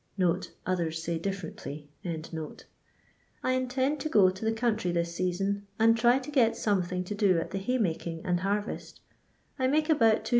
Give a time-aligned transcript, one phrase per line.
[0.65, 1.87] (Others say differently.)"
[3.43, 7.13] I intend to go to the country this season, and try to get something to
[7.13, 8.99] do at the hay making and harvest
[9.59, 10.29] I make about 2t, 6d.